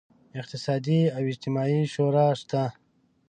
اقتصادي 0.39 1.01
او 1.15 1.23
اجتماعي 1.31 1.79
شورا 1.93 2.27
شته. 2.39 2.63